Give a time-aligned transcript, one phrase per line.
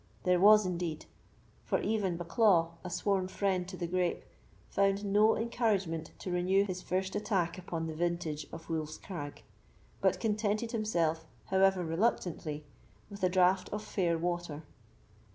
[0.23, 1.05] There was indeed;
[1.63, 4.23] for even Bucklaw, a sworn friend to the grape,
[4.67, 9.43] found no encouragement to renew his first attack upon the vintage of Wolf's Crag,
[10.01, 12.65] but contented himself, however reluctantly,
[13.11, 14.63] with a draught of fair water.